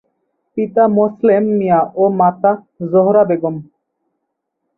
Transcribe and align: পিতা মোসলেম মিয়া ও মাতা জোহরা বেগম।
পিতা 0.57 0.83
মোসলেম 0.95 1.43
মিয়া 1.57 1.79
ও 1.95 2.03
মাতা 2.19 2.51
জোহরা 2.91 3.23
বেগম। 3.29 3.55